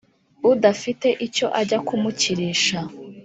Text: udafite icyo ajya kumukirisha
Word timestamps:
udafite 0.51 1.07
icyo 1.25 1.47
ajya 1.59 1.79
kumukirisha 1.87 2.79